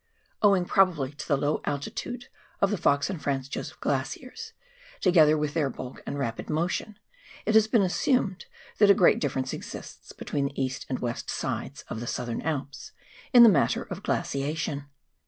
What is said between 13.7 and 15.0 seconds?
of glaciation.